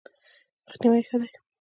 [0.67, 1.29] مخنیوی ښه دی.